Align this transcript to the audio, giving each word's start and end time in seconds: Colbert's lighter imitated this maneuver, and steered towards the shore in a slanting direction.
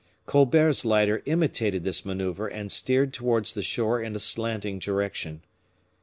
Colbert's 0.25 0.83
lighter 0.83 1.21
imitated 1.27 1.83
this 1.83 2.03
maneuver, 2.03 2.47
and 2.47 2.71
steered 2.71 3.13
towards 3.13 3.53
the 3.53 3.61
shore 3.61 4.01
in 4.01 4.15
a 4.15 4.19
slanting 4.19 4.79
direction. 4.79 5.43